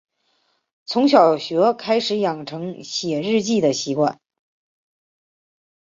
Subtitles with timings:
[0.83, 4.19] 从小学开始养成写日记的习惯